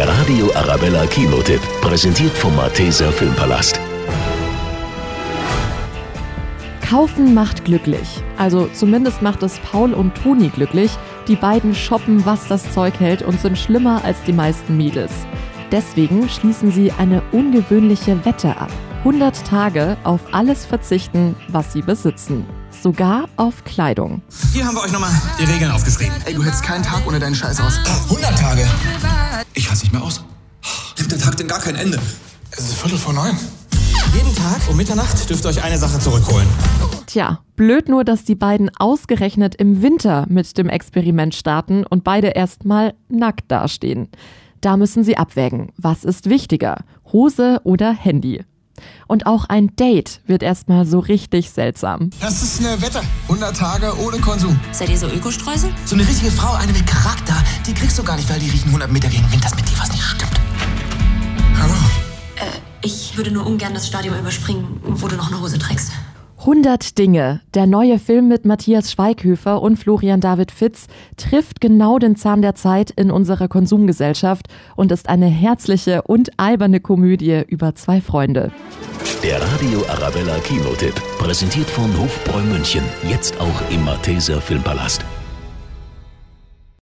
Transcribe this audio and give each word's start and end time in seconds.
Der 0.00 0.08
Radio 0.08 0.50
Arabella 0.54 1.04
Kinotipp, 1.04 1.60
präsentiert 1.82 2.32
vom 2.32 2.56
Malteser 2.56 3.12
Filmpalast. 3.12 3.78
Kaufen 6.80 7.34
macht 7.34 7.66
glücklich. 7.66 8.22
Also 8.38 8.66
zumindest 8.68 9.20
macht 9.20 9.42
es 9.42 9.58
Paul 9.58 9.92
und 9.92 10.14
Toni 10.14 10.48
glücklich. 10.48 10.90
Die 11.28 11.36
beiden 11.36 11.74
shoppen, 11.74 12.24
was 12.24 12.48
das 12.48 12.72
Zeug 12.72 12.98
hält 12.98 13.20
und 13.20 13.42
sind 13.42 13.58
schlimmer 13.58 14.02
als 14.02 14.16
die 14.26 14.32
meisten 14.32 14.74
Mädels. 14.74 15.12
Deswegen 15.70 16.30
schließen 16.30 16.72
sie 16.72 16.92
eine 16.92 17.20
ungewöhnliche 17.32 18.24
Wette 18.24 18.56
ab. 18.56 18.70
100 19.00 19.46
Tage 19.46 19.98
auf 20.04 20.20
alles 20.32 20.64
verzichten, 20.64 21.36
was 21.48 21.74
sie 21.74 21.82
besitzen. 21.82 22.46
Sogar 22.70 23.28
auf 23.36 23.64
Kleidung. 23.64 24.22
Hier 24.52 24.66
haben 24.66 24.74
wir 24.74 24.82
euch 24.82 24.92
nochmal 24.92 25.10
die 25.38 25.44
Regeln 25.44 25.70
aufgeschrieben. 25.70 26.14
Ey, 26.24 26.34
du 26.34 26.42
hältst 26.42 26.62
keinen 26.62 26.82
Tag 26.82 27.06
ohne 27.06 27.18
deinen 27.18 27.34
Scheiß 27.34 27.60
aus. 27.60 27.78
100 28.10 28.38
Tage. 28.38 28.66
Gar 31.50 31.58
kein 31.58 31.74
Ende? 31.74 31.98
Es 32.52 32.60
ist 32.60 32.74
Viertel 32.74 32.96
vor 32.96 33.12
neun. 33.12 33.36
Jeden 34.14 34.32
Tag 34.36 34.60
um 34.70 34.76
Mitternacht 34.76 35.28
dürft 35.28 35.44
ihr 35.44 35.48
euch 35.48 35.60
eine 35.64 35.78
Sache 35.78 35.98
zurückholen. 35.98 36.46
Tja, 37.06 37.40
blöd 37.56 37.88
nur, 37.88 38.04
dass 38.04 38.22
die 38.22 38.36
beiden 38.36 38.70
ausgerechnet 38.78 39.56
im 39.56 39.82
Winter 39.82 40.26
mit 40.28 40.56
dem 40.56 40.68
Experiment 40.68 41.34
starten 41.34 41.84
und 41.84 42.04
beide 42.04 42.28
erstmal 42.28 42.94
nackt 43.08 43.50
dastehen. 43.50 44.10
Da 44.60 44.76
müssen 44.76 45.02
sie 45.02 45.16
abwägen, 45.16 45.72
was 45.76 46.04
ist 46.04 46.30
wichtiger, 46.30 46.84
Hose 47.12 47.60
oder 47.64 47.92
Handy. 47.92 48.44
Und 49.08 49.26
auch 49.26 49.46
ein 49.46 49.74
Date 49.74 50.20
wird 50.26 50.44
erstmal 50.44 50.86
so 50.86 51.00
richtig 51.00 51.50
seltsam. 51.50 52.10
Das 52.20 52.44
ist 52.44 52.60
eine 52.60 52.80
Wette. 52.80 53.00
100 53.28 53.56
Tage 53.56 53.92
ohne 53.98 54.18
Konsum. 54.18 54.58
Seid 54.70 54.88
ihr 54.88 54.98
so 54.98 55.08
Ökostreusel? 55.08 55.70
So 55.84 55.96
eine 55.96 56.06
richtige 56.06 56.30
Frau, 56.30 56.54
eine 56.54 56.72
mit 56.72 56.86
Charakter, 56.86 57.34
die 57.66 57.74
kriegst 57.74 57.98
du 57.98 58.04
gar 58.04 58.14
nicht, 58.14 58.30
weil 58.30 58.38
die 58.38 58.50
riechen 58.50 58.68
100 58.68 58.90
Meter 58.92 59.08
gegen 59.08 59.30
Wind, 59.32 59.44
dass 59.44 59.56
mit 59.56 59.68
dir 59.68 59.78
was 59.80 59.90
nicht 59.90 59.99
Hallo. 61.60 61.74
Ich 62.82 63.16
würde 63.16 63.30
nur 63.30 63.46
ungern 63.46 63.74
das 63.74 63.86
Stadium 63.86 64.18
überspringen, 64.18 64.80
wo 64.82 65.06
du 65.06 65.16
noch 65.16 65.30
eine 65.30 65.40
Hose 65.40 65.58
trägst. 65.58 65.92
100 66.38 66.96
Dinge. 66.96 67.42
Der 67.52 67.66
neue 67.66 67.98
Film 67.98 68.28
mit 68.28 68.46
Matthias 68.46 68.90
Schweighöfer 68.90 69.60
und 69.60 69.76
Florian 69.76 70.22
David 70.22 70.50
Fitz 70.50 70.86
trifft 71.18 71.60
genau 71.60 71.98
den 71.98 72.16
Zahn 72.16 72.40
der 72.40 72.54
Zeit 72.54 72.90
in 72.90 73.10
unserer 73.10 73.46
Konsumgesellschaft 73.48 74.46
und 74.74 74.90
ist 74.90 75.10
eine 75.10 75.26
herzliche 75.26 76.00
und 76.02 76.30
alberne 76.38 76.80
Komödie 76.80 77.42
über 77.46 77.74
zwei 77.74 78.00
Freunde. 78.00 78.50
Der 79.22 79.38
Radio 79.42 79.84
Arabella 79.90 80.38
Kinotipp, 80.38 80.94
präsentiert 81.18 81.68
von 81.68 81.94
Hofbräu 82.00 82.40
München. 82.44 82.84
Jetzt 83.06 83.38
auch 83.38 83.70
im 83.70 83.84
Malteser 83.84 84.40
Filmpalast. 84.40 85.04